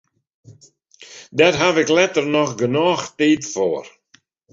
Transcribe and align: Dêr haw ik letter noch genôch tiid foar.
Dêr 1.37 1.53
haw 1.61 1.75
ik 1.81 1.89
letter 1.97 2.25
noch 2.35 2.51
genôch 2.59 3.05
tiid 3.17 3.43
foar. 3.53 3.85